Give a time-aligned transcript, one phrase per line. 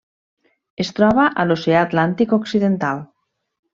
[0.83, 3.05] Es troba a l'Oceà Atlàntic Occidental: